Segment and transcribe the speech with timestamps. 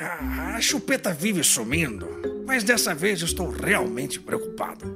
[0.00, 2.06] a chupeta vive sumindo,
[2.46, 4.86] mas dessa vez estou realmente preocupado.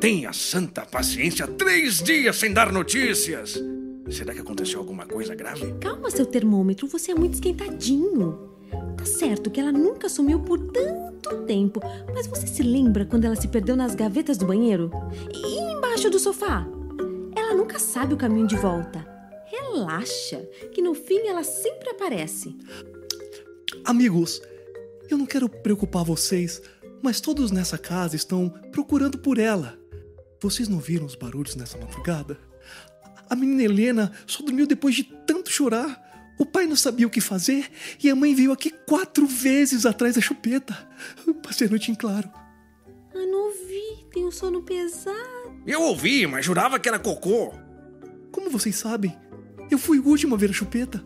[0.00, 3.62] Tenha santa paciência três dias sem dar notícias.
[4.10, 5.74] Será que aconteceu alguma coisa grave?
[5.80, 8.50] Calma, seu termômetro, você é muito esquentadinho.
[8.96, 11.80] Tá certo que ela nunca sumiu por tanto tempo,
[12.14, 14.90] mas você se lembra quando ela se perdeu nas gavetas do banheiro?
[15.34, 16.66] E embaixo do sofá?
[17.36, 19.06] Ela nunca sabe o caminho de volta.
[19.46, 20.38] Relaxa,
[20.72, 22.56] que no fim ela sempre aparece.
[23.86, 24.42] Amigos,
[25.08, 26.60] eu não quero preocupar vocês,
[27.00, 29.78] mas todos nessa casa estão procurando por ela.
[30.42, 32.36] Vocês não viram os barulhos nessa madrugada?
[33.30, 36.02] A menina Helena só dormiu depois de tanto chorar.
[36.36, 37.70] O pai não sabia o que fazer
[38.02, 40.76] e a mãe veio aqui quatro vezes atrás da chupeta.
[41.40, 42.28] Passei a noite em claro.
[43.14, 44.04] Ah, não ouvi.
[44.12, 45.62] Tem um sono pesado.
[45.64, 47.54] Eu ouvi, mas jurava que era cocô.
[48.32, 49.16] Como vocês sabem,
[49.70, 51.04] eu fui o último a ver a chupeta.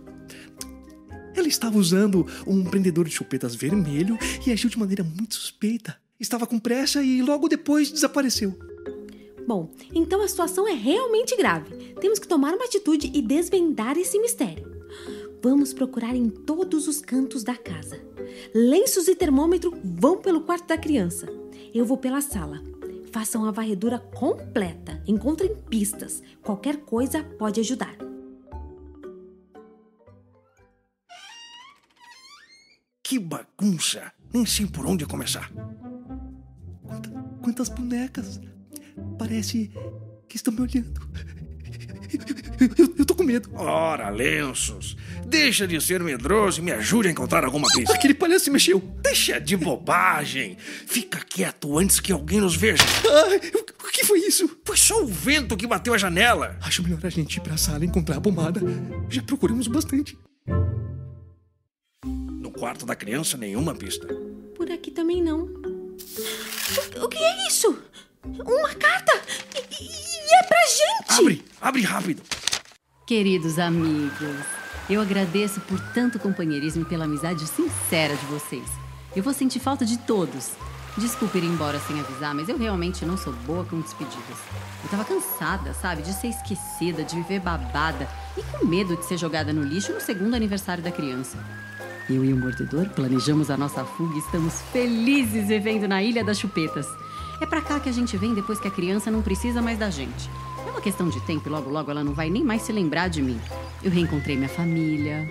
[1.51, 5.97] Estava usando um prendedor de chupetas vermelho e agiu de maneira muito suspeita.
[6.19, 8.57] Estava com pressa e logo depois desapareceu.
[9.49, 11.75] Bom, então a situação é realmente grave.
[12.01, 14.71] Temos que tomar uma atitude e desvendar esse mistério.
[15.43, 18.01] Vamos procurar em todos os cantos da casa.
[18.55, 21.27] Lenços e termômetro vão pelo quarto da criança.
[21.75, 22.63] Eu vou pela sala.
[23.11, 25.03] Façam a varredura completa.
[25.05, 26.23] Encontrem pistas.
[26.43, 28.10] Qualquer coisa pode ajudar.
[33.11, 34.13] Que bagunça!
[34.33, 35.51] Nem sei por onde começar.
[36.87, 37.11] Quanta-
[37.43, 38.41] quantas bonecas!
[39.19, 39.69] Parece
[40.29, 41.01] que estão me olhando.
[42.61, 43.51] Eu, eu- eu tô com medo.
[43.55, 47.93] Ora, lenços, deixa de ser medroso e me ajude a encontrar alguma pista.
[47.95, 48.79] Aquele palhaço se mexeu.
[49.03, 50.57] Deixa de bobagem.
[50.87, 52.85] Fica quieto antes que alguém nos veja.
[53.29, 54.57] Ai, o, que foi isso?
[54.65, 56.57] Foi só o vento que bateu a janela.
[56.63, 58.61] Acho melhor a gente ir pra sala e encontrar a pomada.
[59.09, 60.17] Já procuramos bastante.
[62.61, 64.07] No quarto da criança, nenhuma pista.
[64.55, 65.45] Por aqui também não.
[65.45, 67.75] O, o que é isso?
[68.23, 69.19] Uma carta!
[69.55, 69.87] E, e-
[70.29, 71.19] e é pra gente!
[71.21, 72.23] Abre, abre rápido.
[73.07, 74.45] Queridos amigos,
[74.91, 78.69] eu agradeço por tanto companheirismo e pela amizade sincera de vocês.
[79.17, 80.51] Eu vou sentir falta de todos.
[80.99, 84.37] Desculpe ir embora sem avisar, mas eu realmente não sou boa com despedidas.
[84.85, 89.17] Eu tava cansada, sabe, de ser esquecida, de viver babada e com medo de ser
[89.17, 91.39] jogada no lixo no segundo aniversário da criança.
[92.11, 96.41] Eu e o mordedor planejamos a nossa fuga e estamos felizes vivendo na Ilha das
[96.41, 96.89] Chupetas.
[97.41, 99.91] É pra cá que a gente vem depois que a criança não precisa mais da
[99.91, 100.29] gente.
[100.67, 103.07] É uma questão de tempo e logo logo ela não vai nem mais se lembrar
[103.07, 103.41] de mim.
[103.81, 105.31] Eu reencontrei minha família.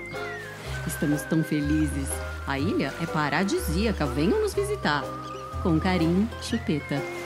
[0.87, 2.07] Estamos tão felizes.
[2.47, 5.03] A ilha é paradisíaca, venham nos visitar.
[5.61, 7.18] Com carinho, Chupeta.